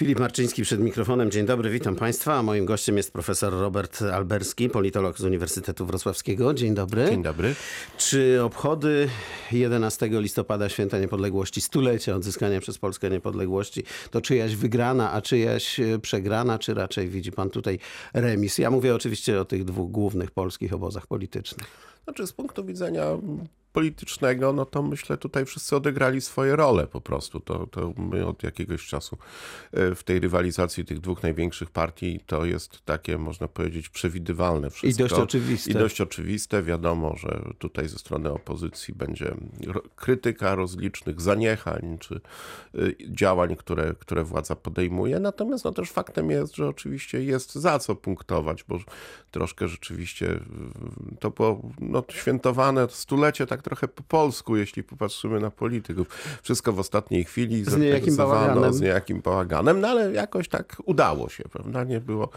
Filip 0.00 0.18
Marczyński 0.18 0.62
przed 0.62 0.80
mikrofonem. 0.80 1.30
Dzień 1.30 1.46
dobry, 1.46 1.70
witam 1.70 1.96
Państwa. 1.96 2.34
A 2.34 2.42
moim 2.42 2.64
gościem 2.64 2.96
jest 2.96 3.12
profesor 3.12 3.52
Robert 3.52 4.02
Alberski, 4.02 4.68
politolog 4.68 5.18
z 5.18 5.24
Uniwersytetu 5.24 5.86
Wrocławskiego. 5.86 6.54
Dzień 6.54 6.74
dobry. 6.74 7.06
Dzień 7.10 7.22
dobry. 7.22 7.54
Czy 7.98 8.42
obchody 8.42 9.08
11 9.52 10.08
listopada, 10.12 10.68
Święta 10.68 10.98
Niepodległości, 10.98 11.60
stulecia 11.60 12.14
odzyskania 12.14 12.60
przez 12.60 12.78
Polskę 12.78 13.10
niepodległości, 13.10 13.82
to 14.10 14.20
czyjaś 14.20 14.56
wygrana, 14.56 15.12
a 15.12 15.22
czyjaś 15.22 15.80
e, 15.80 15.98
przegrana, 15.98 16.58
czy 16.58 16.74
raczej 16.74 17.08
widzi 17.08 17.32
Pan 17.32 17.50
tutaj 17.50 17.78
remis? 18.14 18.58
Ja 18.58 18.70
mówię 18.70 18.94
oczywiście 18.94 19.40
o 19.40 19.44
tych 19.44 19.64
dwóch 19.64 19.90
głównych 19.90 20.30
polskich 20.30 20.72
obozach 20.72 21.06
politycznych. 21.06 21.66
Znaczy 22.04 22.26
z 22.26 22.32
punktu 22.32 22.64
widzenia 22.64 23.04
politycznego, 23.72 24.52
no 24.52 24.64
to 24.64 24.82
myślę 24.82 25.16
tutaj 25.16 25.44
wszyscy 25.44 25.76
odegrali 25.76 26.20
swoje 26.20 26.56
role 26.56 26.86
po 26.86 27.00
prostu. 27.00 27.40
To, 27.40 27.66
to 27.66 27.92
my 27.96 28.26
od 28.26 28.42
jakiegoś 28.42 28.86
czasu 28.86 29.18
e, 29.72 29.94
w 29.94 30.02
tej 30.02 30.20
rywalizacji 30.20 30.84
tych 30.84 31.00
dwóch 31.00 31.22
największych 31.22 31.70
partii 31.70 32.20
to 32.26 32.44
jest 32.44 32.84
takie, 32.84 33.18
można 33.18 33.48
powiedzieć, 33.48 33.88
przewidywalne 33.88 34.70
wszystko. 34.70 35.04
I 35.04 35.08
dość 35.08 35.22
oczywiste. 35.22 35.70
I 35.70 35.74
dość 35.74 36.00
oczywiste. 36.00 36.62
Wiadomo, 36.62 37.16
że 37.16 37.42
tutaj 37.58 37.88
ze 37.88 37.98
strony 37.98 38.32
opozycji 38.32 38.94
będzie 38.94 39.34
krytyka 39.96 40.54
rozlicznych 40.54 41.20
zaniechań 41.20 41.96
czy 42.00 42.20
e, 42.74 42.78
działań, 43.12 43.56
które, 43.56 43.94
które 43.98 44.24
władza 44.24 44.56
podejmuje. 44.56 45.20
Natomiast 45.20 45.64
no 45.64 45.72
też 45.72 45.90
faktem 45.90 46.30
jest, 46.30 46.56
że 46.56 46.68
oczywiście 46.68 47.24
jest 47.24 47.54
za 47.54 47.78
co 47.78 47.94
punktować, 47.94 48.64
bo 48.64 48.78
troszkę 49.30 49.68
rzeczywiście 49.68 50.40
to 51.20 51.30
było 51.30 51.62
no, 51.80 52.04
świętowane 52.08 52.88
stulecie 52.88 53.46
tak 53.46 53.59
tak 53.60 53.64
trochę 53.64 53.88
po 53.88 54.02
polsku, 54.02 54.56
jeśli 54.56 54.82
popatrzymy 54.82 55.40
na 55.40 55.50
polityków. 55.50 56.06
Wszystko 56.42 56.72
w 56.72 56.78
ostatniej 56.78 57.24
chwili 57.24 57.64
z 57.64 57.76
niejakim 57.76 58.16
bałaganem. 58.16 58.72
z 58.72 58.80
niejakim 58.80 59.20
bałaganem, 59.20 59.80
no 59.80 59.88
ale 59.88 60.12
jakoś 60.12 60.48
tak 60.48 60.76
udało 60.84 61.28
się, 61.28 61.44
prawda? 61.44 61.84
Nie 61.84 62.00
było, 62.00 62.28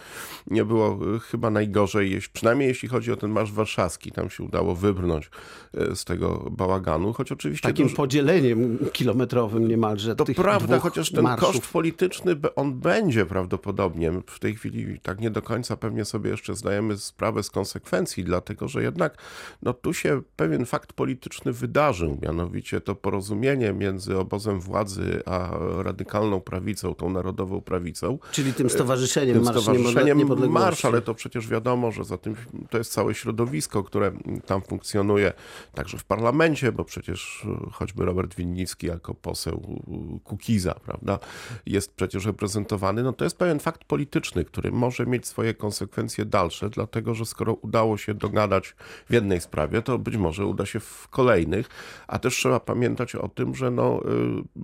nie 0.47 0.65
było 0.65 0.99
chyba 1.31 1.49
najgorzej, 1.49 2.19
przynajmniej 2.33 2.67
jeśli 2.67 2.89
chodzi 2.89 3.11
o 3.11 3.15
ten 3.15 3.31
Marsz 3.31 3.51
Warszawski, 3.51 4.11
tam 4.11 4.29
się 4.29 4.43
udało 4.43 4.75
wybrnąć 4.75 5.29
e, 5.73 5.95
z 5.95 6.05
tego 6.05 6.47
bałaganu, 6.51 7.13
choć 7.13 7.31
oczywiście... 7.31 7.67
Takim 7.67 7.89
podzieleniem 7.89 8.77
kilometrowym 8.93 9.67
niemalże 9.67 10.15
To 10.15 10.25
prawda, 10.25 10.79
chociaż 10.79 11.11
ten 11.11 11.23
marszów. 11.23 11.47
koszt 11.47 11.71
polityczny, 11.73 12.35
on 12.55 12.73
będzie 12.73 13.25
prawdopodobnie. 13.25 14.11
W 14.27 14.39
tej 14.39 14.55
chwili 14.55 14.99
tak 14.99 15.19
nie 15.19 15.31
do 15.31 15.41
końca 15.41 15.77
pewnie 15.77 16.05
sobie 16.05 16.29
jeszcze 16.29 16.55
zdajemy 16.55 16.97
sprawę 16.97 17.43
z 17.43 17.49
konsekwencji, 17.49 18.23
dlatego 18.23 18.67
że 18.67 18.83
jednak 18.83 19.17
no, 19.61 19.73
tu 19.73 19.93
się 19.93 20.21
pewien 20.35 20.65
fakt 20.65 20.93
polityczny 20.93 21.12
polityczny 21.13 21.53
wydarzył, 21.53 22.17
mianowicie 22.21 22.81
to 22.81 22.95
porozumienie 22.95 23.73
między 23.73 24.17
obozem 24.17 24.59
władzy 24.59 25.21
a 25.25 25.51
radykalną 25.83 26.41
prawicą, 26.41 26.95
tą 26.95 27.09
narodową 27.09 27.61
prawicą. 27.61 28.19
Czyli 28.31 28.53
tym 28.53 28.69
stowarzyszeniem 28.69 29.35
tym 29.35 29.43
Marsz 29.43 29.61
stowarzyszeniem 29.61 30.51
Marsz, 30.51 30.85
ale 30.85 31.01
to 31.01 31.13
przecież 31.13 31.47
wiadomo, 31.47 31.91
że 31.91 32.03
za 32.03 32.17
tym 32.17 32.35
to 32.69 32.77
jest 32.77 32.91
całe 32.91 33.13
środowisko, 33.13 33.83
które 33.83 34.11
tam 34.45 34.61
funkcjonuje, 34.61 35.33
także 35.75 35.97
w 35.97 36.03
parlamencie, 36.03 36.71
bo 36.71 36.83
przecież 36.83 37.47
choćby 37.71 38.05
Robert 38.05 38.35
Winnicki 38.35 38.87
jako 38.87 39.13
poseł 39.13 39.81
Kukiza, 40.23 40.73
prawda, 40.85 41.19
jest 41.65 41.93
przecież 41.93 42.25
reprezentowany. 42.25 43.03
No 43.03 43.13
to 43.13 43.23
jest 43.23 43.37
pewien 43.37 43.59
fakt 43.59 43.83
polityczny, 43.83 44.45
który 44.45 44.71
może 44.71 45.05
mieć 45.05 45.27
swoje 45.27 45.53
konsekwencje 45.53 46.25
dalsze, 46.25 46.69
dlatego 46.69 47.13
że 47.13 47.25
skoro 47.25 47.53
udało 47.53 47.97
się 47.97 48.13
dogadać 48.13 48.75
w 49.09 49.13
jednej 49.13 49.41
sprawie, 49.41 49.81
to 49.81 49.99
być 49.99 50.17
może 50.17 50.45
uda 50.45 50.65
się 50.65 50.79
w 50.79 51.02
kolejnych, 51.07 51.69
a 52.07 52.19
też 52.19 52.35
trzeba 52.35 52.59
pamiętać 52.59 53.15
o 53.15 53.27
tym, 53.27 53.55
że 53.55 53.71
no, 53.71 54.01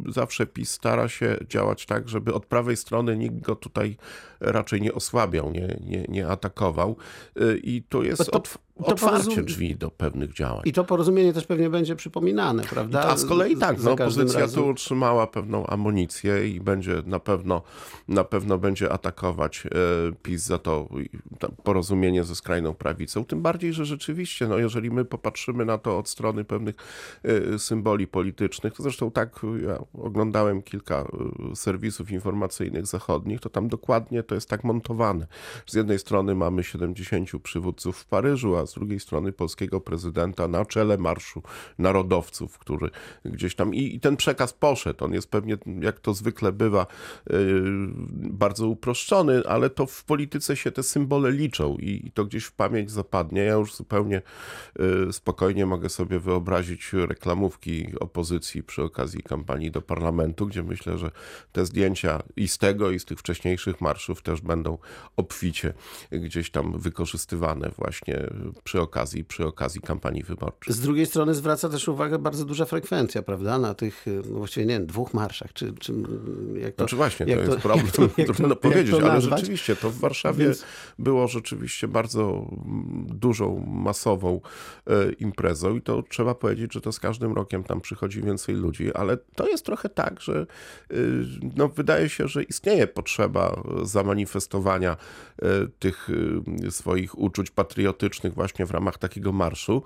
y, 0.08 0.12
zawsze 0.12 0.46
PiS 0.46 0.72
stara 0.72 1.10
się 1.10 1.38
działać 1.50 1.86
tak, 1.86 2.10
żeby 2.10 2.34
od 2.34 2.46
prawej 2.46 2.78
strony 2.78 3.18
nikt 3.18 3.42
go 3.42 3.56
tutaj 3.56 3.98
raczej 4.40 4.82
nie 4.82 4.94
osłabiał, 4.94 5.52
nie, 5.52 5.80
nie, 5.86 6.06
nie 6.10 6.28
atakował. 6.28 6.96
Y, 7.42 7.60
i 7.64 7.84
to 7.84 8.04
jest... 8.04 8.32
To, 8.32 8.42
otwarcie 8.84 9.44
drzwi 9.44 9.76
do 9.76 9.92
pewnych 9.92 10.34
działań. 10.34 10.62
I 10.66 10.74
to 10.74 10.84
porozumienie 10.84 11.34
też 11.34 11.46
pewnie 11.46 11.70
będzie 11.70 11.96
przypominane, 11.96 12.64
prawda? 12.64 13.04
A 13.04 13.18
z 13.18 13.26
kolei 13.26 13.58
tak, 13.58 13.84
no, 13.84 13.92
opozycja 13.92 14.40
razem. 14.40 14.64
tu 14.64 14.70
utrzymała 14.70 15.28
pewną 15.28 15.68
amunicję 15.68 16.50
i 16.50 16.60
będzie 16.60 17.04
na 17.06 17.20
pewno, 17.20 17.62
na 18.08 18.24
pewno 18.24 18.58
będzie 18.58 18.92
atakować 18.92 19.64
e, 19.66 19.70
PiS 20.24 20.44
za 20.44 20.58
to 20.58 20.88
porozumienie 21.64 22.24
ze 22.24 22.36
skrajną 22.36 22.74
prawicą. 22.74 23.26
Tym 23.26 23.42
bardziej, 23.42 23.74
że 23.74 23.86
rzeczywiście, 23.86 24.48
no, 24.48 24.58
jeżeli 24.58 24.92
my 24.92 25.06
popatrzymy 25.06 25.66
na 25.66 25.78
to 25.78 25.98
od 25.98 26.10
strony 26.10 26.44
pewnych 26.44 26.76
e, 27.24 27.60
symboli 27.60 28.08
politycznych, 28.08 28.74
to 28.74 28.84
zresztą 28.84 29.12
tak, 29.12 29.40
ja 29.68 29.80
oglądałem 29.94 30.62
kilka 30.62 30.96
e, 31.52 31.56
serwisów 31.56 32.12
informacyjnych 32.12 32.86
zachodnich, 32.86 33.40
to 33.40 33.50
tam 33.50 33.68
dokładnie 33.68 34.24
to 34.24 34.36
jest 34.36 34.50
tak 34.50 34.64
montowane. 34.64 35.28
Z 35.66 35.74
jednej 35.74 36.00
strony 36.00 36.36
mamy 36.36 36.64
70 36.64 37.30
przywódców 37.44 37.98
w 37.98 38.06
Paryżu, 38.06 38.56
a 38.56 38.66
z 38.70 38.74
drugiej 38.74 39.00
strony 39.00 39.32
polskiego 39.32 39.82
prezydenta 39.82 40.48
na 40.48 40.66
czele 40.66 40.98
Marszu 40.98 41.44
Narodowców, 41.78 42.58
który 42.58 42.90
gdzieś 43.26 43.56
tam 43.56 43.74
i, 43.74 43.96
i 43.96 44.00
ten 44.00 44.18
przekaz 44.18 44.54
poszedł. 44.54 45.06
On 45.06 45.14
jest 45.14 45.32
pewnie, 45.32 45.58
jak 45.82 46.00
to 46.00 46.14
zwykle 46.14 46.52
bywa, 46.52 46.88
yy, 47.30 47.64
bardzo 48.14 48.68
uproszczony, 48.68 49.44
ale 49.48 49.70
to 49.70 49.86
w 49.86 50.04
polityce 50.04 50.56
się 50.56 50.72
te 50.72 50.84
symbole 50.84 51.32
liczą 51.32 51.78
i, 51.78 52.08
i 52.08 52.12
to 52.12 52.26
gdzieś 52.26 52.44
w 52.46 52.52
pamięć 52.52 52.92
zapadnie. 52.92 53.42
Ja 53.42 53.54
już 53.54 53.76
zupełnie 53.76 54.22
yy, 54.80 55.14
spokojnie 55.14 55.66
mogę 55.66 55.90
sobie 55.90 56.20
wyobrazić 56.20 56.94
reklamówki 56.94 57.88
opozycji 58.00 58.64
przy 58.64 58.84
okazji 58.84 59.24
kampanii 59.24 59.72
do 59.72 59.82
parlamentu, 59.82 60.48
gdzie 60.48 60.64
myślę, 60.64 60.98
że 60.98 61.12
te 61.52 61.66
zdjęcia 61.66 62.24
i 62.36 62.48
z 62.48 62.58
tego, 62.58 62.92
i 62.92 63.00
z 63.00 63.06
tych 63.06 63.20
wcześniejszych 63.20 63.82
marszów 63.82 64.22
też 64.22 64.42
będą 64.42 64.78
obficie 65.18 65.74
gdzieś 66.12 66.52
tam 66.52 66.80
wykorzystywane 66.80 67.70
właśnie 67.78 68.30
przy 68.64 68.82
okazji, 68.82 69.24
przy 69.24 69.46
okazji 69.46 69.82
kampanii 69.82 70.24
wyborczej. 70.24 70.74
Z 70.74 70.80
drugiej 70.80 71.06
strony 71.06 71.36
zwraca 71.36 71.70
też 71.70 71.88
uwagę 71.88 72.20
bardzo 72.20 72.46
duża 72.46 72.66
frekwencja, 72.66 73.22
prawda, 73.22 73.60
na 73.60 73.74
tych 73.74 74.06
no 74.26 74.38
właściwie 74.38 74.66
nie 74.66 74.74
wiem, 74.74 74.86
dwóch 74.86 75.14
marszach, 75.14 75.54
czy, 75.54 75.74
czy 75.74 75.94
jak 76.54 76.76
to... 76.76 76.84
Znaczy 76.84 76.96
właśnie, 76.96 77.26
to 77.26 77.32
jest 77.32 77.52
to, 77.52 77.58
problem, 77.58 77.86
jak 77.86 77.96
to, 77.96 78.02
jak 78.18 78.28
trudno 78.28 78.56
powiedzieć, 78.56 78.96
ale 78.96 79.22
rzeczywiście 79.22 79.76
to 79.76 79.90
w 79.90 80.00
Warszawie 80.00 80.46
Więc... 80.46 80.66
było 81.00 81.28
rzeczywiście 81.28 81.88
bardzo 81.88 82.50
dużą, 83.06 83.66
masową 83.68 84.42
e, 84.88 85.12
imprezą 85.12 85.76
i 85.76 85.82
to 85.82 86.04
trzeba 86.04 86.36
powiedzieć, 86.36 86.74
że 86.74 86.82
to 86.82 86.92
z 86.92 87.00
każdym 87.00 87.34
rokiem 87.34 87.64
tam 87.64 87.82
przychodzi 87.82 88.22
więcej 88.22 88.56
ludzi, 88.56 88.94
ale 88.94 89.18
to 89.36 89.48
jest 89.48 89.66
trochę 89.66 89.90
tak, 89.90 90.22
że 90.22 90.46
e, 90.92 90.96
no, 91.56 91.68
wydaje 91.68 92.10
się, 92.10 92.28
że 92.28 92.44
istnieje 92.44 92.88
potrzeba 92.88 93.64
zamanifestowania 93.84 94.98
e, 95.42 95.46
tych 95.80 96.10
swoich 96.70 97.20
uczuć 97.20 97.52
patriotycznych 97.52 98.34
właśnie 98.34 98.49
w 98.58 98.72
ramach 98.72 98.98
takiego 98.98 99.32
marszu. 99.32 99.84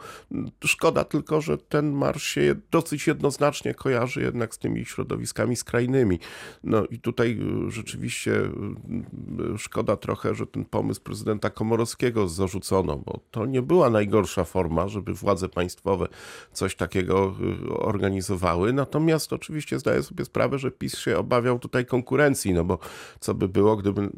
Szkoda 0.66 1.04
tylko, 1.04 1.42
że 1.42 1.58
ten 1.58 1.92
marsz 1.92 2.24
się 2.24 2.56
dosyć 2.72 3.08
jednoznacznie 3.08 3.74
kojarzy 3.74 4.22
jednak 4.22 4.56
z 4.56 4.58
tymi 4.58 4.86
środowiskami 4.86 5.56
skrajnymi. 5.56 6.20
No 6.64 6.86
i 6.86 7.00
tutaj 7.00 7.40
y, 7.68 7.72
rzeczywiście 7.72 8.32
y, 8.32 9.58
szkoda 9.58 9.98
trochę, 9.98 10.36
że 10.36 10.48
ten 10.48 10.66
pomysł 10.66 11.02
prezydenta 11.02 11.50
Komorowskiego 11.50 12.28
zarzucono, 12.28 12.98
bo 12.98 13.20
to 13.32 13.46
nie 13.46 13.62
była 13.62 13.90
najgorsza 13.90 14.44
forma, 14.44 14.88
żeby 14.88 15.14
władze 15.14 15.50
państwowe 15.50 16.08
coś 16.54 16.76
takiego 16.76 17.36
y, 17.70 17.74
organizowały. 17.78 18.74
Natomiast 18.74 19.34
oczywiście 19.34 19.80
zdaję 19.80 20.04
sobie 20.04 20.26
sprawę, 20.26 20.60
że 20.60 20.72
PiS 20.72 20.98
się 20.98 21.18
obawiał 21.18 21.60
tutaj 21.60 21.86
konkurencji, 21.86 22.54
no 22.54 22.66
bo 22.66 22.80
co 23.20 23.34
by 23.34 23.48
było, 23.48 23.78
gdyby 23.78 24.10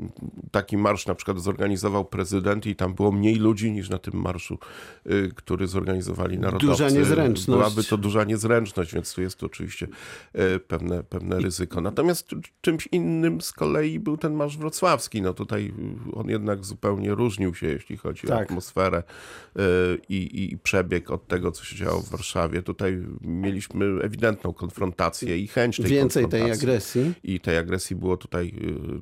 taki 0.51 0.77
marsz 0.77 1.05
na 1.05 1.15
przykład 1.15 1.39
zorganizował 1.39 2.05
prezydent 2.05 2.65
i 2.65 2.75
tam 2.75 2.93
było 2.93 3.11
mniej 3.11 3.35
ludzi 3.35 3.71
niż 3.71 3.89
na 3.89 3.97
tym 3.97 4.13
marszu, 4.25 4.57
y, 5.11 5.31
który 5.35 5.67
zorganizowali 5.67 6.39
narodowcy. 6.39 6.67
Duża 6.67 6.89
niezręczność. 6.89 7.59
Byłaby 7.59 7.83
to 7.83 7.97
duża 7.97 8.23
niezręczność, 8.23 8.93
więc 8.93 9.13
tu 9.13 9.21
jest 9.21 9.43
oczywiście 9.43 9.87
y, 10.35 10.59
pewne, 10.59 11.03
pewne 11.03 11.39
ryzyko. 11.39 11.81
Natomiast 11.81 12.29
czymś 12.61 12.87
innym 12.91 13.41
z 13.41 13.51
kolei 13.51 13.99
był 13.99 14.17
ten 14.17 14.33
marsz 14.33 14.57
wrocławski. 14.57 15.21
No 15.21 15.33
tutaj 15.33 15.73
on 16.13 16.29
jednak 16.29 16.65
zupełnie 16.65 17.15
różnił 17.15 17.55
się, 17.55 17.67
jeśli 17.67 17.97
chodzi 17.97 18.27
tak. 18.27 18.37
o 18.37 18.41
atmosferę 18.41 19.03
i, 20.09 20.43
i 20.43 20.57
przebieg 20.57 21.11
od 21.11 21.27
tego, 21.27 21.51
co 21.51 21.63
się 21.63 21.75
działo 21.75 22.01
w 22.01 22.09
Warszawie. 22.09 22.61
Tutaj 22.61 23.03
mieliśmy 23.21 23.85
ewidentną 24.03 24.53
konfrontację 24.53 25.37
i 25.37 25.47
chęć 25.47 25.77
tej 25.77 25.85
Więcej 25.85 26.27
tej 26.27 26.51
agresji. 26.51 27.13
I 27.23 27.39
tej 27.39 27.57
agresji 27.57 27.95
było 27.95 28.17
tutaj 28.17 28.53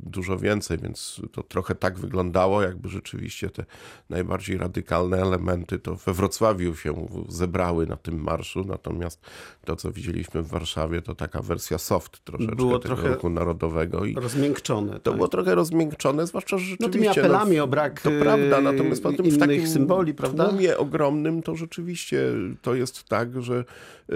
dużo 0.04 0.38
więcej, 0.38 0.78
więc 0.78 1.22
to 1.32 1.44
trochę 1.44 1.76
tak 1.76 2.00
wyglądało, 2.00 2.62
jakby 2.62 2.90
rzeczywiście 2.90 3.50
te 3.50 3.66
najbardziej 4.10 4.58
radykalne 4.58 5.13
elementy 5.18 5.80
to 5.80 5.96
we 5.96 6.14
Wrocławiu 6.14 6.76
się 6.76 7.08
zebrały 7.30 7.88
na 7.88 7.98
tym 7.98 8.24
marszu, 8.24 8.64
natomiast 8.68 9.22
to, 9.66 9.76
co 9.76 9.92
widzieliśmy 9.92 10.44
w 10.44 10.48
Warszawie, 10.48 11.02
to 11.02 11.16
taka 11.16 11.42
wersja 11.42 11.78
soft 11.78 12.24
troszeczkę 12.24 12.56
Było 12.56 12.80
tego 12.80 12.96
trochę 12.96 13.14
ruchu 13.14 13.30
narodowego. 13.30 14.06
I 14.06 14.16
Rozmiękczone. 14.16 14.94
to 14.94 15.00
tak. 15.00 15.16
było 15.16 15.28
trochę 15.28 15.56
rozmiękczone, 15.56 16.28
zwłaszcza, 16.28 16.58
że 16.58 16.64
no 16.64 16.70
rzeczywiście... 16.70 17.14
tymi 17.14 17.26
apelami 17.26 17.58
no, 17.58 17.64
o 17.64 17.68
brak 17.68 18.02
to 18.02 18.10
prawda, 18.22 18.62
natomiast 18.62 19.04
potem 19.04 19.26
w 19.26 19.28
innych 19.28 19.40
takim 19.40 19.68
symboli, 19.68 20.14
prawda? 20.14 20.50
tłumie 20.50 20.78
ogromnym 20.78 21.42
to 21.44 21.56
rzeczywiście 21.56 22.24
to 22.62 22.76
jest 22.76 23.04
tak, 23.04 23.42
że 23.42 23.66
y, 24.10 24.14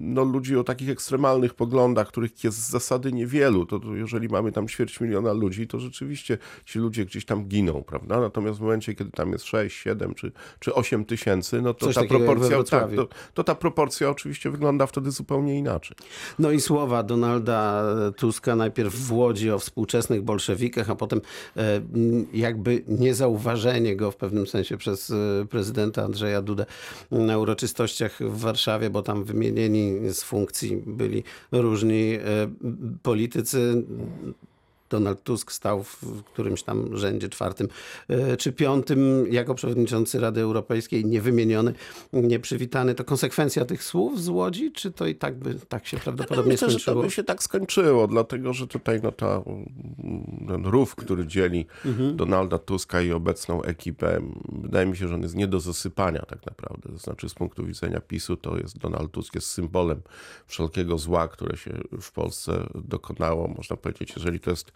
no, 0.00 0.24
ludzi 0.24 0.56
o 0.56 0.64
takich 0.64 0.90
ekstremalnych 0.90 1.54
poglądach, 1.54 2.08
których 2.08 2.44
jest 2.44 2.58
z 2.58 2.70
zasady 2.70 3.12
niewielu, 3.12 3.66
to, 3.66 3.80
to 3.80 3.94
jeżeli 3.94 4.28
mamy 4.28 4.52
tam 4.52 4.68
ćwierć 4.68 5.00
miliona 5.00 5.32
ludzi, 5.32 5.66
to 5.66 5.80
rzeczywiście 5.80 6.38
ci 6.64 6.78
ludzie 6.78 7.04
gdzieś 7.04 7.24
tam 7.24 7.44
giną, 7.44 7.82
prawda? 7.82 8.20
Natomiast 8.20 8.58
w 8.58 8.62
momencie, 8.62 8.94
kiedy 8.94 9.10
tam 9.10 9.32
jest 9.32 9.44
6, 9.44 9.76
7 9.76 10.14
czy, 10.18 10.32
czy 10.60 10.74
8 10.74 11.04
tysięcy, 11.04 11.62
no 11.62 11.74
to 11.74 11.86
Coś 11.86 11.94
ta 11.94 12.04
proporcja, 12.04 12.62
tak, 12.64 12.94
to, 12.96 13.08
to 13.34 13.44
ta 13.44 13.54
proporcja 13.54 14.10
oczywiście 14.10 14.50
wygląda 14.50 14.86
wtedy 14.86 15.10
zupełnie 15.10 15.58
inaczej. 15.58 15.96
No 16.38 16.50
i 16.50 16.60
słowa 16.60 17.02
Donalda 17.02 17.84
Tuska 18.16 18.56
najpierw 18.56 18.94
w 18.94 19.12
Łodzi 19.12 19.50
o 19.50 19.58
współczesnych 19.58 20.22
bolszewikach, 20.22 20.90
a 20.90 20.94
potem 20.94 21.20
e, 21.56 21.80
jakby 22.32 22.84
niezauważenie 22.88 23.96
go 23.96 24.10
w 24.10 24.16
pewnym 24.16 24.46
sensie 24.46 24.76
przez 24.76 25.10
e, 25.10 25.14
prezydenta 25.50 26.04
Andrzeja 26.04 26.42
Dudę 26.42 26.66
na 27.10 27.38
uroczystościach 27.38 28.18
w 28.20 28.40
Warszawie, 28.40 28.90
bo 28.90 29.02
tam 29.02 29.24
wymienieni 29.24 30.10
z 30.14 30.22
funkcji 30.22 30.82
byli 30.86 31.24
różni 31.52 32.12
e, 32.14 32.20
politycy. 33.02 33.82
Donald 34.90 35.22
Tusk 35.22 35.52
stał 35.52 35.82
w 35.82 36.22
którymś 36.22 36.62
tam 36.62 36.96
rzędzie 36.96 37.28
czwartym 37.28 37.68
e, 38.08 38.36
czy 38.36 38.52
piątym 38.52 39.32
jako 39.32 39.54
przewodniczący 39.54 40.20
Rady 40.20 40.40
Europejskiej, 40.40 41.04
niewymieniony, 41.04 41.74
nieprzywitany. 42.12 42.94
To 42.94 43.04
konsekwencja 43.04 43.64
tych 43.64 43.82
słów 43.84 44.22
z 44.22 44.28
Łodzi, 44.28 44.72
czy 44.72 44.90
to 44.90 45.06
i 45.06 45.14
tak 45.14 45.34
by 45.38 45.54
tak 45.54 45.86
się 45.86 45.96
prawdopodobnie 45.96 46.52
Myślę, 46.52 46.70
że 46.70 46.74
to 46.74 46.80
skończyło? 46.80 47.04
by 47.04 47.10
się 47.10 47.24
tak 47.24 47.42
skończyło, 47.42 48.06
dlatego 48.06 48.52
że 48.52 48.66
tutaj 48.66 49.00
no, 49.02 49.12
ta, 49.12 49.42
ten 50.48 50.66
rów, 50.66 50.94
który 50.94 51.26
dzieli 51.26 51.66
Mhm. 51.84 52.16
Donalda 52.16 52.58
Tuska 52.58 53.00
i 53.00 53.12
obecną 53.12 53.62
ekipę, 53.62 54.20
wydaje 54.48 54.86
mi 54.86 54.96
się, 54.96 55.08
że 55.08 55.14
on 55.14 55.22
jest 55.22 55.34
nie 55.34 55.46
do 55.46 55.60
zasypania 55.60 56.22
tak 56.22 56.46
naprawdę. 56.46 56.88
To 56.88 56.98
znaczy 56.98 57.28
z 57.28 57.34
punktu 57.34 57.66
widzenia 57.66 58.00
PiSu 58.00 58.36
to 58.36 58.58
jest 58.58 58.78
Donald 58.78 59.12
Tusk 59.12 59.34
jest 59.34 59.46
symbolem 59.46 60.00
wszelkiego 60.46 60.98
zła, 60.98 61.28
które 61.28 61.56
się 61.56 61.70
w 62.00 62.12
Polsce 62.12 62.66
dokonało. 62.74 63.48
Można 63.48 63.76
powiedzieć, 63.76 64.12
jeżeli 64.16 64.40
to 64.40 64.50
jest 64.50 64.72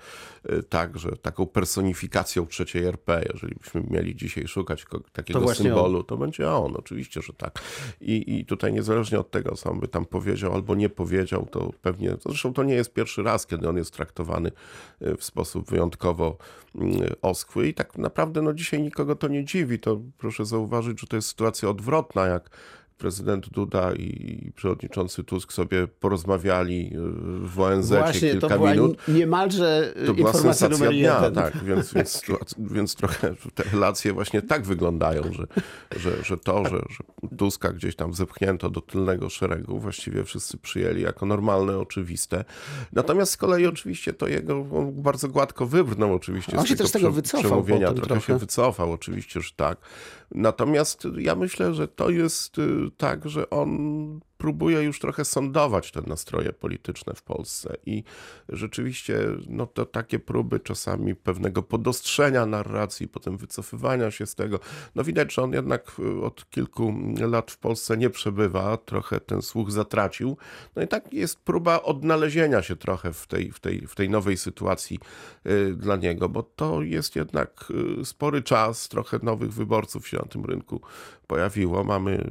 tak, 0.69 0.99
że 0.99 1.16
taką 1.16 1.46
personifikacją 1.46 2.46
trzeciej 2.46 2.84
RP, 2.84 3.25
jeżeli 3.32 3.54
byśmy 3.54 3.82
mieli 3.90 4.16
dzisiaj 4.16 4.49
szukać 4.49 4.84
takiego 5.12 5.40
To 5.40 5.54
symbolu, 5.54 6.02
to 6.02 6.16
będzie 6.16 6.50
on, 6.50 6.76
oczywiście, 6.76 7.22
że 7.22 7.32
tak. 7.32 7.60
I, 8.00 8.38
I 8.38 8.44
tutaj 8.44 8.72
niezależnie 8.72 9.20
od 9.20 9.31
tego, 9.31 9.56
co 9.56 9.70
on 9.70 9.81
by 9.81 9.88
tam 9.88 10.06
powiedział 10.06 10.54
albo 10.54 10.75
nie 10.75 10.88
powiedział, 10.88 11.46
to 11.50 11.72
pewnie, 11.82 12.16
zresztą 12.26 12.52
to 12.52 12.62
nie 12.62 12.75
jest 12.75 12.93
pierwszy 12.93 13.22
raz, 13.22 13.46
kiedy 13.46 13.69
on 13.69 13.76
jest 13.76 13.94
traktowany 13.94 14.52
y, 15.02 15.16
w 15.16 15.25
sposób 15.25 15.70
wyjątkowo 15.70 16.37
mm, 16.75 16.93
oskły 17.22 17.69
i 17.69 17.75
tak 17.75 17.98
naprawdę 17.98 18.43
no 18.43 18.52
dzisiaj 18.52 18.82
nikogo 18.82 19.16
to 19.16 19.28
nie 19.28 19.44
dziwi, 19.44 19.78
to 19.78 20.00
proszę 20.19 20.44
zauważyć, 20.44 21.00
że 21.00 21.06
to 21.06 21.16
jest 21.16 21.28
sytuacja 21.28 21.69
odwrotna, 21.69 22.26
jak 22.26 22.50
prezydent 22.98 23.48
Duda 23.48 23.92
i 23.92 24.52
przewodniczący 24.56 25.24
Tusk 25.24 25.52
sobie 25.52 25.86
porozmawiali 25.86 26.86
y, 26.86 27.48
w 27.48 27.60
ONZ 27.60 27.88
Właśnie, 27.88 28.30
kilka 28.30 28.48
to 28.48 28.56
była 28.56 28.70
minut. 28.70 28.98
niemalże 29.08 29.94
To 30.06 30.14
była 30.14 30.32
sensacja 30.32 30.88
dnia, 30.88 30.90
jeden. 30.90 31.34
tak, 31.34 31.64
więc, 31.64 31.92
więc, 31.94 32.22
więc 32.58 32.94
trochę 32.94 33.34
te 33.54 33.62
relacje 33.62 34.12
właśnie 34.12 34.42
tak 34.42 34.66
wyglądają, 34.66 35.22
że, 35.32 35.46
że, 35.96 36.24
że 36.24 36.36
to, 36.36 36.64
że, 36.64 36.82
że 36.90 37.28
Tuska 37.36 37.72
gdzieś 37.72 37.96
tam 37.96 38.14
zepchnięto 38.14 38.70
do 38.70 38.80
tylnego 38.80 39.30
szeregu, 39.30 39.78
właściwie 39.78 40.24
wszyscy 40.24 40.58
przyjęli 40.58 41.02
jako 41.02 41.26
normalne, 41.26 41.78
oczywiste. 41.78 42.44
Natomiast 42.92 43.32
z 43.32 43.36
kolei 43.36 43.66
oczywiście 43.66 44.12
to 44.12 44.28
jego, 44.28 44.66
on 44.72 45.02
bardzo 45.02 45.28
gładko 45.28 45.66
wybrnął 45.66 46.14
oczywiście 46.14 46.56
On 46.56 46.64
z 46.64 46.68
się 46.68 46.76
tego 46.76 46.84
też 46.84 46.92
tego 46.92 47.12
wycofał 47.12 47.50
przemówienia, 47.50 47.92
trochę, 47.92 48.06
trochę. 48.06 48.20
się 48.20 48.38
wycofał, 48.38 48.92
oczywiście, 48.92 49.40
że 49.40 49.50
tak. 49.56 49.78
Natomiast 50.34 51.08
ja 51.19 51.34
myślę, 51.34 51.75
że 51.75 51.88
to 51.88 52.11
jest 52.11 52.58
y, 52.58 52.90
tak, 52.96 53.29
że 53.29 53.50
on 53.50 54.20
próbuje 54.42 54.82
już 54.82 54.98
trochę 54.98 55.24
sądować 55.24 55.92
te 55.92 56.02
nastroje 56.02 56.52
polityczne 56.52 57.14
w 57.14 57.22
Polsce 57.22 57.76
i 57.86 58.04
rzeczywiście 58.48 59.18
no 59.48 59.66
to 59.66 59.86
takie 59.86 60.18
próby 60.18 60.60
czasami 60.60 61.14
pewnego 61.14 61.62
podostrzenia 61.62 62.46
narracji, 62.46 63.08
potem 63.08 63.36
wycofywania 63.36 64.10
się 64.10 64.26
z 64.26 64.34
tego. 64.34 64.60
No 64.94 65.04
widać, 65.04 65.34
że 65.34 65.42
on 65.42 65.52
jednak 65.52 65.92
y, 65.98 66.24
od 66.24 66.50
kilku 66.50 66.94
lat 67.20 67.50
w 67.50 67.58
Polsce 67.58 67.96
nie 67.96 68.10
przebywa, 68.10 68.76
trochę 68.76 69.20
ten 69.20 69.42
słuch 69.42 69.70
zatracił. 69.70 70.36
No 70.76 70.82
i 70.82 70.88
tak 70.88 71.12
jest 71.12 71.40
próba 71.40 71.82
odnalezienia 71.82 72.62
się 72.62 72.76
trochę 72.76 73.12
w 73.12 73.26
tej, 73.26 73.52
w 73.52 73.60
tej, 73.60 73.86
w 73.86 73.94
tej 73.94 74.10
nowej 74.10 74.36
sytuacji 74.36 74.98
y, 75.46 75.74
dla 75.76 75.96
niego, 75.96 76.28
bo 76.28 76.42
to 76.42 76.82
jest 76.82 77.16
jednak 77.16 77.72
y, 78.00 78.04
spory 78.04 78.42
czas, 78.42 78.88
trochę 78.88 79.18
nowych 79.22 79.52
wyborców 79.52 80.08
się 80.08 80.16
na 80.16 80.24
tym 80.24 80.44
rynku 80.44 80.80
pojawiło. 81.26 81.84
Mamy 81.84 82.24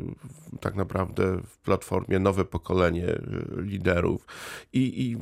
tak 0.60 0.76
naprawdę 0.76 1.38
w 1.48 1.58
Platformie 1.58 2.01
nowe 2.10 2.46
pokolenie 2.46 3.08
y, 3.08 3.22
liderów 3.58 4.26
i, 4.74 5.02
i 5.06 5.18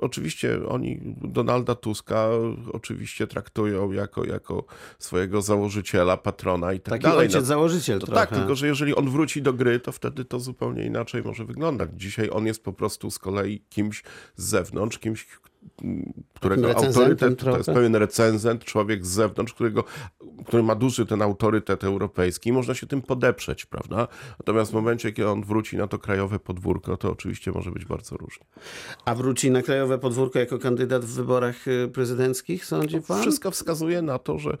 oczywiście 0.00 0.66
oni 0.68 1.00
Donalda 1.22 1.74
Tuska 1.74 2.28
oczywiście 2.72 3.26
traktują 3.26 3.92
jako, 3.92 4.24
jako 4.24 4.64
swojego 4.98 5.42
założyciela, 5.42 6.16
patrona 6.16 6.72
i 6.72 6.80
tak 6.80 6.90
Taki 6.92 7.02
dalej. 7.02 7.18
ojciec 7.18 7.34
No, 7.40 7.46
założyciel 7.46 8.00
to 8.00 8.06
trochę. 8.06 8.20
tak, 8.26 8.30
tylko 8.38 8.54
że 8.54 8.66
jeżeli 8.66 8.94
on 8.94 9.10
wróci 9.10 9.42
do 9.42 9.52
gry, 9.52 9.80
to 9.80 9.92
wtedy 9.92 10.24
to 10.24 10.40
zupełnie 10.40 10.84
inaczej 10.84 11.22
może 11.22 11.44
wyglądać. 11.44 11.90
Dzisiaj 11.96 12.28
on 12.32 12.46
jest 12.46 12.64
po 12.64 12.72
prostu 12.72 13.10
z 13.10 13.18
kolei 13.18 13.60
kimś 13.70 14.02
z 14.36 14.44
zewnątrz, 14.44 14.98
kimś, 14.98 15.26
którego 16.34 16.76
autorytet 16.76 17.18
to 17.18 17.26
jest 17.26 17.64
trochę. 17.64 17.74
pewien 17.74 17.96
recenzent, 17.96 18.64
człowiek 18.64 19.06
z 19.06 19.08
zewnątrz, 19.08 19.52
którego, 19.52 19.84
który 20.46 20.62
ma 20.62 20.74
duży 20.74 21.06
ten 21.06 21.22
autorytet 21.22 21.84
europejski 21.84 22.50
i 22.50 22.52
można 22.52 22.74
się 22.74 22.86
tym 22.86 23.02
podeprzeć, 23.02 23.66
prawda? 23.66 24.08
Natomiast 24.38 24.70
w 24.70 24.74
momencie, 24.74 25.12
kiedy 25.12 25.28
on 25.28 25.44
wróci 25.44 25.76
na 25.76 25.86
to 25.86 25.98
krajowe 25.98 26.38
podwórko, 26.38 26.96
to 26.96 27.10
oczywiście 27.12 27.52
może 27.52 27.70
być 27.70 27.84
bardzo 27.84 28.16
różnie. 28.16 28.46
A 29.04 29.14
wróci 29.14 29.50
na 29.50 29.62
krajowe 29.62 29.98
podwórko 29.98 30.38
jako 30.38 30.58
kandydat 30.58 31.04
w 31.04 31.14
wyborach 31.14 31.68
y, 31.68 31.88
prezydenckich, 31.88 32.64
sądzi 32.64 33.00
pan? 33.00 33.20
Wszystko 33.20 33.50
wskazuje 33.50 34.02
na 34.02 34.18
to, 34.18 34.38
że 34.38 34.56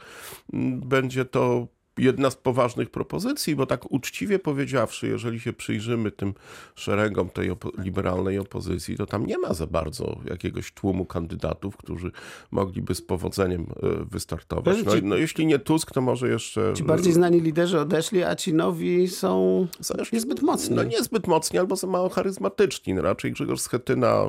mm, 0.52 0.80
będzie 0.80 1.24
to 1.24 1.66
jedna 1.98 2.30
z 2.30 2.36
poważnych 2.36 2.90
propozycji, 2.90 3.56
bo 3.56 3.66
tak 3.66 3.92
uczciwie 3.92 4.38
powiedziawszy, 4.38 5.08
jeżeli 5.08 5.40
się 5.40 5.52
przyjrzymy 5.52 6.10
tym 6.10 6.34
szeregom 6.74 7.28
tej 7.28 7.50
opo- 7.52 7.82
liberalnej 7.84 8.38
opozycji, 8.38 8.96
to 8.96 9.06
tam 9.06 9.26
nie 9.26 9.38
ma 9.38 9.54
za 9.54 9.66
bardzo 9.66 10.16
jakiegoś 10.30 10.72
tłumu 10.72 11.04
kandydatów, 11.04 11.76
którzy 11.76 12.10
mogliby 12.50 12.94
z 12.94 13.02
powodzeniem 13.02 13.62
e, 13.62 14.04
wystartować. 14.04 14.76
No, 14.84 14.92
no 15.02 15.16
jeśli 15.16 15.46
nie 15.46 15.58
Tusk, 15.58 15.90
to 15.90 16.00
może 16.00 16.28
jeszcze... 16.28 16.72
Ci 16.76 16.84
bardziej 16.84 17.12
znani 17.12 17.40
liderzy 17.40 17.80
odeszli, 17.80 18.22
a 18.22 18.36
ci 18.36 18.54
nowi 18.54 19.08
są 19.08 19.66
są 19.80 19.94
jeszcze- 19.98 20.16
niezbyt 20.16 20.42
mocni. 20.42 20.76
No 20.76 20.82
niezbyt 20.82 21.26
mocni 21.26 21.58
albo 21.58 21.76
za 21.76 21.86
mało 21.86 22.08
charyzmatyczni. 22.08 22.94
No, 22.94 23.02
raczej 23.02 23.32
Grzegorz 23.32 23.60
Schetyna 23.60 24.24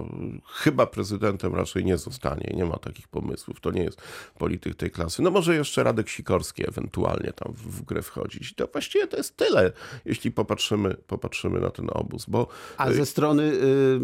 chyba 0.54 0.86
prezydentem 0.86 1.56
raczej 1.56 1.86
nie 1.86 1.98
zostanie. 1.98 2.54
Nie 2.57 2.66
ma 2.66 2.77
takich 2.77 3.07
pomysłów. 3.07 3.59
To 3.59 3.71
nie 3.71 3.83
jest 3.83 4.01
polityk 4.37 4.76
tej 4.76 4.92
klasy. 4.92 5.21
No 5.21 5.31
może 5.31 5.56
jeszcze 5.56 5.83
Radek 5.83 6.09
Sikorski 6.09 6.68
ewentualnie 6.68 7.33
tam 7.35 7.53
w, 7.54 7.81
grę 7.81 8.02
wchodzić. 8.02 8.56
To 8.56 8.68
właściwie 8.68 9.07
to 9.07 9.18
jest 9.18 9.38
tyle, 9.38 9.72
jeśli 10.06 10.31
popatrzymy, 10.31 10.95
popatrzymy 11.07 11.60
na 11.60 11.69
ten 11.69 11.88
obóz, 11.92 12.26
bo 12.28 12.48
A 12.78 12.92
ze 12.92 13.06
strony 13.06 13.44
y, 13.44 14.00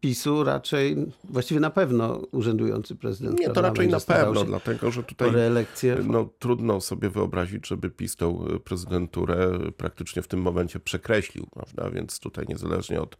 PiSu 0.00 0.44
raczej, 0.44 0.96
właściwie 1.24 1.60
na 1.60 1.70
pewno 1.70 2.22
urzędujący 2.32 2.96
prezydent. 2.96 3.40
nie, 3.40 3.50
to 3.50 3.60
raczej 3.62 3.88
na 3.88 4.00
pewno, 4.00 4.44
dlatego 4.44 4.90
że 4.90 5.02
tutaj 5.02 5.30
reelekcję. 5.30 5.96
no, 6.06 6.28
trudno 6.38 6.80
sobie 6.80 7.10
wyobrazić, 7.10 7.68
żeby 7.68 7.90
PiS 7.90 8.16
tą 8.16 8.46
y, 8.46 8.60
prezydenturę 8.60 9.58
praktycznie 9.76 10.22
w 10.22 10.28
tym 10.28 10.40
momencie 10.40 10.80
przekreślił, 10.80 11.46
prawda? 11.46 11.90
Więc 11.90 12.20
tutaj 12.20 12.44
niezależnie 12.48 13.00
od 13.00 13.16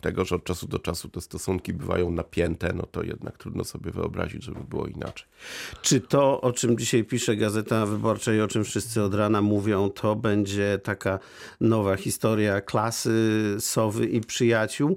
tego, 0.00 0.24
że 0.24 0.36
od 0.36 0.44
czasu 0.44 0.68
do 0.68 0.78
czasu 0.78 1.08
te 1.08 1.20
stosunki 1.20 1.72
bywają 1.72 2.10
napięte, 2.10 2.72
no 2.72 2.86
to 2.86 3.02
jednak 3.02 3.38
trudno 3.38 3.64
sobie 3.64 3.90
wyobrazić, 3.90 4.44
żeby 4.44 4.60
było 4.64 4.86
inaczej. 4.86 5.28
Czy 5.82 6.00
to, 6.00 6.40
o 6.40 6.52
czym 6.52 6.78
dzisiaj 6.78 7.04
pisze 7.04 7.36
Gazeta 7.36 7.86
Wyborcza 7.86 8.34
i 8.34 8.40
o 8.40 8.48
czym 8.48 8.64
wszyscy 8.64 9.02
od 9.02 9.11
rana 9.14 9.42
mówią, 9.42 9.90
to 9.90 10.16
będzie 10.16 10.80
taka 10.82 11.18
nowa 11.60 11.96
historia 11.96 12.60
klasy, 12.60 13.12
Sowy 13.60 14.06
i 14.06 14.20
przyjaciół? 14.20 14.96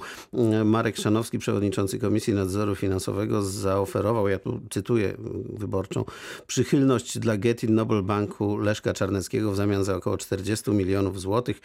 Marek 0.66 0.98
Szanowski, 0.98 1.40
przewodniczący 1.40 2.00
Komisji 2.00 2.34
Nadzoru 2.34 2.76
Finansowego, 2.76 3.42
zaoferował, 3.42 4.28
ja 4.28 4.40
tu 4.40 4.62
cytuję 4.70 5.14
wyborczą, 5.50 6.06
przychylność 6.48 7.20
dla 7.20 7.38
Getin 7.38 7.76
Nobel 7.76 8.04
Banku 8.04 8.58
Leszka 8.58 8.94
Czarneckiego 8.94 9.52
w 9.52 9.56
zamian 9.56 9.84
za 9.84 9.96
około 9.96 10.18
40 10.18 10.72
milionów 10.72 11.22
złotych. 11.22 11.62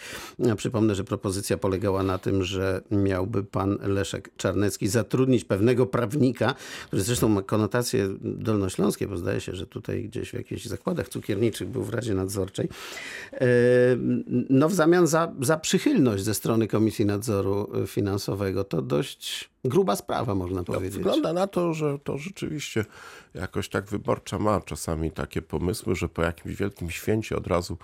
Przypomnę, 0.56 0.94
że 0.94 1.04
propozycja 1.04 1.58
polegała 1.58 2.02
na 2.02 2.18
tym, 2.18 2.44
że 2.44 2.82
miałby 2.90 3.44
pan 3.44 3.78
Leszek 3.82 4.30
Czarnecki 4.36 4.88
zatrudnić 4.88 5.44
pewnego 5.44 5.86
prawnika, 5.86 6.54
który 6.86 7.02
zresztą 7.02 7.28
ma 7.28 7.42
konotacje 7.42 8.08
dolnośląskie, 8.20 9.08
bo 9.08 9.16
zdaje 9.16 9.40
się, 9.40 9.54
że 9.54 9.66
tutaj 9.66 10.04
gdzieś 10.04 10.30
w 10.30 10.34
jakichś 10.34 10.64
zakładach 10.64 11.08
cukierniczych 11.08 11.68
był 11.68 11.82
w 11.82 11.90
Radzie 11.90 12.14
Nadzoru 12.14 12.39
Nadzorczej. 12.40 12.68
E, 13.32 13.46
no 14.50 14.68
w 14.68 14.74
zamian 14.74 15.06
za, 15.06 15.32
za 15.40 15.56
przychylność 15.56 16.24
ze 16.24 16.34
strony 16.34 16.68
Komisji 16.68 17.04
Nadzoru 17.04 17.70
Finansowego. 17.86 18.64
To 18.64 18.82
dość 18.82 19.50
gruba 19.64 19.96
sprawa, 19.96 20.34
można 20.34 20.64
powiedzieć. 20.64 20.96
Wygląda 20.96 21.32
na 21.32 21.46
to, 21.46 21.74
że 21.74 21.98
to 21.98 22.18
rzeczywiście 22.18 22.84
jakoś 23.34 23.68
tak 23.68 23.86
wyborcza 23.86 24.38
ma 24.38 24.60
czasami 24.60 25.10
takie 25.10 25.42
pomysły, 25.42 25.96
że 25.96 26.08
po 26.08 26.22
jakimś 26.22 26.56
wielkim 26.56 26.90
święcie 26.90 27.36
od 27.36 27.46
razu 27.46 27.76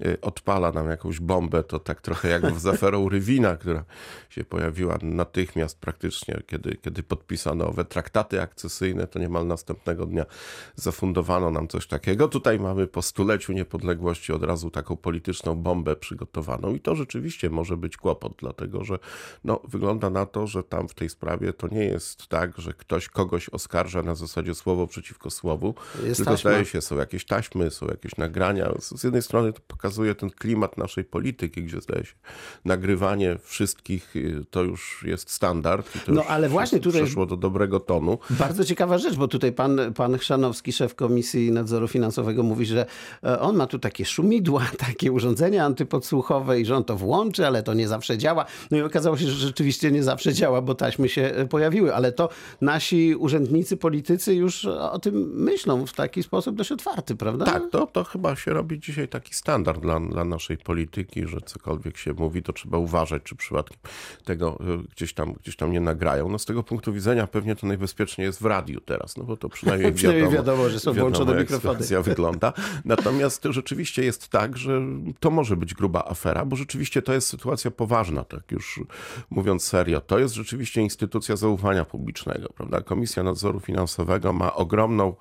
y, 0.00 0.20
odpala 0.20 0.72
nam 0.72 0.88
jakąś 0.88 1.20
bombę. 1.20 1.62
To 1.62 1.78
tak 1.78 2.00
trochę 2.00 2.28
jak 2.28 2.60
z 2.60 2.66
aferą 2.66 3.08
Rywina, 3.08 3.56
która 3.56 3.84
się 4.30 4.44
pojawiła 4.44 4.98
natychmiast 5.02 5.78
praktycznie, 5.78 6.42
kiedy, 6.46 6.76
kiedy 6.76 7.02
podpisano 7.02 7.66
owe 7.66 7.84
traktaty 7.84 8.40
akcesyjne, 8.40 9.06
to 9.06 9.18
niemal 9.18 9.46
następnego 9.46 10.06
dnia 10.06 10.26
zafundowano 10.76 11.50
nam 11.50 11.68
coś 11.68 11.86
takiego. 11.86 12.28
Tutaj 12.28 12.58
mamy 12.58 12.86
po 12.86 13.02
stuleciu 13.02 13.52
niepodległości 13.52 14.01
od 14.34 14.42
razu 14.42 14.70
taką 14.70 14.96
polityczną 14.96 15.54
bombę 15.54 15.96
przygotowaną 15.96 16.74
i 16.74 16.80
to 16.80 16.94
rzeczywiście 16.94 17.50
może 17.50 17.76
być 17.76 17.96
kłopot, 17.96 18.32
dlatego 18.38 18.84
że 18.84 18.98
no, 19.44 19.60
wygląda 19.68 20.10
na 20.10 20.26
to, 20.26 20.46
że 20.46 20.62
tam 20.62 20.88
w 20.88 20.94
tej 20.94 21.08
sprawie 21.08 21.52
to 21.52 21.68
nie 21.68 21.84
jest 21.84 22.26
tak, 22.26 22.58
że 22.58 22.72
ktoś 22.72 23.08
kogoś 23.08 23.48
oskarża 23.48 24.02
na 24.02 24.14
zasadzie 24.14 24.54
słowo 24.54 24.86
przeciwko 24.86 25.30
słowu, 25.30 25.74
Jest 26.04 26.16
tylko 26.16 26.32
taśma. 26.32 26.50
zdaje 26.50 26.64
się, 26.64 26.80
są 26.80 26.96
jakieś 26.96 27.24
taśmy, 27.26 27.70
są 27.70 27.86
jakieś 27.86 28.16
nagrania. 28.16 28.72
Z 28.80 29.04
jednej 29.04 29.22
strony 29.22 29.52
to 29.52 29.60
pokazuje 29.68 30.14
ten 30.14 30.30
klimat 30.30 30.78
naszej 30.78 31.04
polityki, 31.04 31.62
gdzie 31.64 31.80
zdaje 31.80 32.04
się 32.04 32.14
nagrywanie 32.64 33.36
wszystkich 33.42 34.16
y, 34.16 34.44
to 34.50 34.62
już 34.62 35.04
jest 35.06 35.30
standard 35.30 35.90
No, 36.08 36.24
ale 36.24 36.48
właśnie 36.48 36.80
tutaj- 36.80 37.02
przeszło 37.02 37.26
do 37.26 37.36
dobrego 37.36 37.80
tonu. 37.80 38.18
Bardzo 38.30 38.64
ciekawa 38.64 38.98
rzecz, 38.98 39.16
bo 39.16 39.28
tutaj 39.28 39.52
pan, 39.52 39.80
pan 39.94 40.18
Chrzanowski, 40.18 40.72
szef 40.72 40.94
Komisji 40.94 41.52
Nadzoru 41.52 41.88
Finansowego, 41.88 42.42
mówi, 42.42 42.66
że 42.66 42.86
e, 43.24 43.40
on 43.40 43.56
ma 43.56 43.66
tu 43.66 43.78
takie 43.92 44.04
szumidła, 44.04 44.62
takie 44.88 45.12
urządzenia 45.12 45.64
antypodsłuchowe 45.64 46.60
i 46.60 46.64
że 46.64 46.76
on 46.76 46.84
to 46.84 46.96
włączy, 46.96 47.46
ale 47.46 47.62
to 47.62 47.74
nie 47.74 47.88
zawsze 47.88 48.18
działa. 48.18 48.44
No 48.70 48.76
i 48.76 48.82
okazało 48.82 49.16
się, 49.16 49.26
że 49.26 49.32
rzeczywiście 49.32 49.90
nie 49.90 50.02
zawsze 50.02 50.34
działa, 50.34 50.62
bo 50.62 50.74
taśmy 50.74 51.08
się 51.08 51.22
e, 51.22 51.46
pojawiły, 51.46 51.94
ale 51.94 52.12
to 52.12 52.28
nasi 52.60 53.14
urzędnicy, 53.14 53.76
politycy 53.76 54.34
już 54.34 54.64
o 54.64 54.98
tym 54.98 55.14
myślą 55.34 55.86
w 55.86 55.92
taki 55.92 56.22
sposób 56.22 56.56
dość 56.56 56.72
otwarty, 56.72 57.16
prawda? 57.16 57.44
Tak, 57.44 57.62
to, 57.70 57.86
to 57.86 58.04
chyba 58.04 58.36
się 58.36 58.52
robi 58.52 58.80
dzisiaj 58.80 59.08
taki 59.08 59.34
standard 59.34 59.80
dla, 59.80 60.00
dla 60.00 60.24
naszej 60.24 60.58
polityki, 60.58 61.26
że 61.26 61.40
cokolwiek 61.40 61.96
się 61.96 62.12
mówi, 62.12 62.42
to 62.42 62.52
trzeba 62.52 62.78
uważać, 62.78 63.22
czy 63.22 63.36
przypadkiem 63.36 63.78
tego 64.24 64.58
y, 64.60 64.88
gdzieś 64.96 65.14
tam, 65.14 65.32
gdzieś 65.32 65.56
tam 65.56 65.72
nie 65.72 65.80
nagrają. 65.80 66.28
No 66.28 66.38
z 66.38 66.44
tego 66.44 66.62
punktu 66.62 66.92
widzenia 66.92 67.26
pewnie 67.26 67.56
to 67.56 67.66
najbezpieczniej 67.66 68.24
jest 68.24 68.42
w 68.42 68.46
radiu 68.46 68.80
teraz, 68.80 69.16
no 69.16 69.24
bo 69.24 69.36
to 69.36 69.48
przynajmniej, 69.48 69.92
Przynajmniej 70.02 70.24
wiadomo, 70.30 70.56
wiadomo, 70.56 70.70
że 70.70 70.80
są 70.80 70.92
włączone 70.92 71.32
jak 71.32 71.40
mikrofony. 71.40 71.74
sytuacja 71.74 72.02
wygląda. 72.02 72.52
Natomiast 72.84 73.42
to 73.42 73.52
rzeczywiście 73.82 74.04
jest 74.04 74.28
tak, 74.28 74.56
że 74.56 74.80
to 75.20 75.30
może 75.30 75.56
być 75.56 75.74
gruba 75.74 76.04
afera, 76.04 76.44
bo 76.44 76.56
rzeczywiście 76.56 77.02
to 77.02 77.12
jest 77.12 77.28
sytuacja 77.28 77.70
poważna, 77.70 78.24
tak 78.24 78.52
już 78.52 78.80
mówiąc 79.30 79.64
serio. 79.64 80.00
To 80.00 80.18
jest 80.18 80.34
rzeczywiście 80.34 80.82
instytucja 80.82 81.36
zaufania 81.36 81.84
publicznego, 81.84 82.48
prawda? 82.56 82.80
Komisja 82.80 83.22
Nadzoru 83.22 83.60
Finansowego 83.60 84.32
ma 84.32 84.54
ogromną 84.54 85.14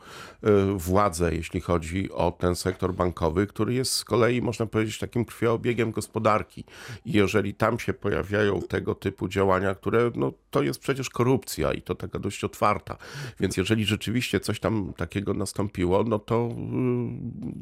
y, 0.43 0.77
władzę, 0.77 1.35
jeśli 1.35 1.61
chodzi 1.61 2.11
o 2.11 2.31
ten 2.31 2.55
sektor 2.55 2.93
bankowy, 2.93 3.47
który 3.47 3.73
jest 3.73 3.93
z 3.93 4.05
kolei, 4.05 4.41
można 4.41 4.65
powiedzieć, 4.65 4.99
takim 4.99 5.25
krwioobiegiem 5.25 5.91
gospodarki. 5.91 6.63
I 7.05 7.11
jeżeli 7.11 7.53
tam 7.53 7.79
się 7.79 7.93
pojawiają 7.93 8.61
tego 8.61 8.95
typu 8.95 9.27
działania, 9.27 9.75
które, 9.75 10.11
no 10.15 10.33
to 10.51 10.63
jest 10.63 10.79
przecież 10.79 11.09
korupcja 11.09 11.73
i 11.73 11.81
to 11.81 11.95
taka 11.95 12.19
dość 12.19 12.43
otwarta. 12.43 12.97
Więc 13.39 13.57
jeżeli 13.57 13.85
rzeczywiście 13.85 14.39
coś 14.39 14.59
tam 14.59 14.93
takiego 14.97 15.33
nastąpiło, 15.33 16.03
no 16.03 16.19
to 16.19 16.49
y, 16.51 16.55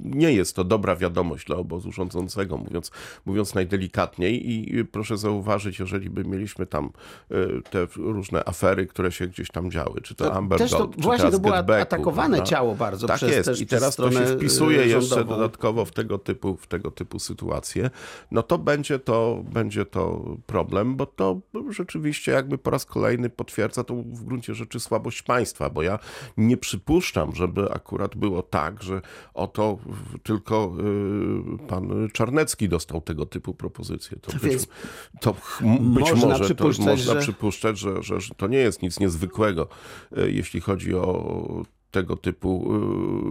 nie 0.04 0.34
jest 0.34 0.56
to 0.56 0.64
dobra 0.64 0.89
wiadomość 0.96 1.48
dla 1.48 1.56
obozu 1.56 1.92
rządzącego, 1.92 2.58
mówiąc, 2.58 2.92
mówiąc 3.26 3.56
najdelikatniej. 3.56 4.52
I 4.52 4.86
proszę 4.86 5.18
zauważyć, 5.18 5.80
jeżeli 5.80 6.10
by 6.10 6.24
mieliśmy 6.24 6.66
tam 6.66 6.90
y, 7.32 7.62
te 7.70 7.88
różne 7.96 8.50
afery, 8.50 8.88
które 8.88 9.12
się 9.12 9.28
gdzieś 9.28 9.48
tam 9.52 9.72
działy, 9.72 10.02
czy 10.02 10.16
to, 10.16 10.26
To 10.26 10.34
Amber 10.34 10.60
też 10.60 10.72
to 10.72 10.78
Gold, 10.78 11.02
właśnie 11.02 11.18
teraz 11.18 11.34
to 11.34 11.40
było 11.40 11.54
Getbacku, 11.54 11.82
atakowane 11.82 12.38
prawda? 12.38 12.52
ciało 12.52 12.76
bardzo 12.76 13.08
tak 13.08 13.18
przez, 13.18 13.32
jest. 13.32 13.46
też 13.46 13.62
I 13.62 13.68
teraz 13.68 13.96
to 13.96 14.12
się 14.12 14.26
wpisuje 14.26 14.82
y, 14.82 14.88
jeszcze 14.88 15.16
rządową. 15.16 15.36
dodatkowo 15.36 15.86
w 15.86 15.92
tego 15.92 16.18
typu, 16.18 16.58
w 16.58 16.68
tego 16.68 16.92
typu 16.92 17.20
sytuacje, 17.20 17.90
no 18.32 18.44
to 18.44 18.58
będzie 18.58 19.00
to, 19.00 19.44
będzie 19.54 19.86
to 19.86 20.36
problem, 20.46 20.96
bo 20.96 21.06
to 21.06 21.42
rzeczywiście 21.70 22.32
jakby 22.32 22.58
po 22.58 22.70
raz 22.70 22.86
kolejny 22.86 23.30
potwierdza 23.30 23.84
tą 23.84 24.02
w 24.02 24.24
gruncie 24.24 24.56
rzeczy 24.56 24.80
słabość 24.80 25.22
państwa, 25.22 25.70
bo 25.70 25.82
ja 25.82 26.00
nie 26.38 26.58
przypuszczam, 26.58 27.36
żeby 27.36 27.72
akurat 27.72 28.16
było 28.16 28.42
tak, 28.42 28.84
że 28.84 29.02
oto 29.34 29.78
tylko 30.24 30.74
pan 31.68 32.08
Czarnecki 32.14 32.70
dostał 32.70 33.02
tego 33.02 33.26
typu 33.26 33.54
propozycje. 33.54 34.18
To 34.20 34.32
być, 34.32 34.42
Więc 34.44 34.68
to 35.22 35.36
być 35.80 36.12
można 36.12 36.28
może 36.28 36.40
to 36.40 36.46
przypuszczać, 36.46 36.86
można 36.88 37.14
że- 37.14 37.20
przypuszczać, 37.20 37.80
że, 37.80 38.04
że, 38.04 38.22
że 38.22 38.36
to 38.36 38.48
nie 38.48 38.58
jest 38.58 38.82
nic 38.82 39.00
niezwykłego, 39.00 39.68
y, 40.18 40.32
jeśli 40.32 40.62
chodzi 40.62 40.96
o 40.96 41.64
tego 41.92 42.18
typu 42.18 42.74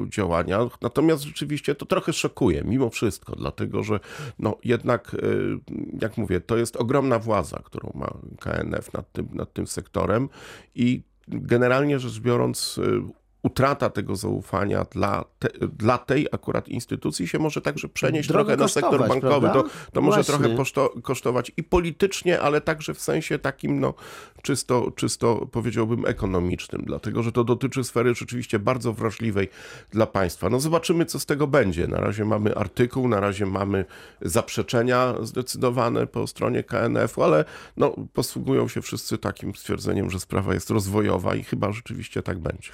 y, 0.07 0.11
działania. 0.11 0.59
Natomiast 0.83 1.23
rzeczywiście 1.23 1.75
to 1.75 1.87
trochę 1.87 2.12
szokuje, 2.12 2.62
mimo 2.64 2.90
wszystko, 2.90 3.37
dlatego 3.37 3.83
że 3.83 4.00
no 4.38 4.57
jednak, 4.64 5.14
y, 5.14 5.59
jak 6.00 6.17
mówię, 6.17 6.40
to 6.40 6.57
jest 6.57 6.76
ogromna 6.76 7.19
władza, 7.19 7.61
którą 7.64 7.93
ma 7.95 8.14
KNF 8.40 8.93
nad 8.93 9.12
tym, 9.12 9.28
nad 9.33 9.52
tym 9.52 9.67
sektorem 9.67 10.28
i 10.75 11.02
generalnie 11.28 11.99
rzecz 11.99 12.21
biorąc, 12.21 12.78
y, 12.78 13.02
utrata 13.42 13.90
tego 13.90 14.16
zaufania 14.16 14.85
dla, 14.85 15.25
te, 15.38 15.49
dla 15.68 15.99
tej 15.99 16.26
akurat 16.33 16.68
instytucji 16.68 17.28
się 17.28 17.38
może 17.38 17.61
także 17.61 17.88
przenieść 17.88 18.28
Drogo 18.28 18.45
trochę 18.45 18.62
na 18.62 18.68
sektor 18.68 19.09
bankowy. 19.09 19.47
To, 19.47 19.52
prawda? 19.52 19.71
to 19.92 20.00
może 20.00 20.16
Właśnie. 20.16 20.35
trochę 20.35 20.57
poszto, 20.57 20.95
kosztować 21.02 21.52
i 21.57 21.62
politycznie, 21.62 22.40
ale 22.40 22.61
także 22.61 22.95
w 22.95 23.00
sensie 23.00 23.38
takim 23.38 23.80
no, 23.80 23.95
czysto, 24.42 24.90
czysto 24.97 25.47
powiedziałbym 25.52 26.07
ekonomicznym, 26.07 26.83
dlatego 26.87 27.23
że 27.23 27.33
to 27.33 27.45
dotyczy 27.45 27.85
sfery 27.85 28.14
rzeczywiście 28.14 28.59
bardzo 28.59 28.92
wrażliwej 28.92 29.49
dla 29.90 30.07
państwa. 30.07 30.50
No 30.50 30.61
zobaczymy, 30.61 31.04
co 31.04 31.21
z 31.21 31.26
tego 31.26 31.47
będzie. 31.47 31.87
Na 31.87 32.00
razie 32.00 32.25
mamy 32.25 32.54
artykuł, 32.54 33.09
na 33.09 33.21
razie 33.21 33.47
mamy 33.47 33.85
zaprzeczenia 34.23 35.14
zdecydowane 35.23 36.07
po 36.07 36.26
stronie 36.26 36.62
KNF-u, 36.62 37.23
ale 37.23 37.45
no, 37.76 37.95
posługują 38.12 38.68
się 38.68 38.83
wszyscy 38.83 39.18
takim 39.18 39.54
stwierdzeniem, 39.54 40.11
że 40.11 40.21
sprawa 40.21 40.54
jest 40.54 40.71
rozwojowa 40.71 41.35
i 41.35 41.45
chyba 41.45 41.73
rzeczywiście 41.73 42.23
tak 42.23 42.38
będzie. 42.38 42.71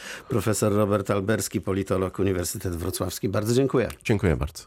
Profesor 0.55 0.73
Robert 0.73 1.11
Alberski, 1.11 1.61
politolog 1.61 2.19
Uniwersytet 2.19 2.77
Wrocławski. 2.77 3.29
Bardzo 3.29 3.55
dziękuję. 3.55 3.89
Dziękuję 4.05 4.37
bardzo. 4.37 4.63